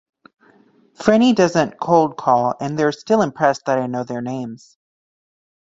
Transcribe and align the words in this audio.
Franny 0.95 1.35
doesn’t 1.35 1.79
cold 1.79 2.17
call 2.17 2.55
and 2.59 2.75
they’re 2.75 2.91
still 2.91 3.21
impressed 3.21 3.65
that 3.67 3.77
I 3.77 3.85
know 3.85 4.03
their 4.03 4.23
names. 4.23 4.75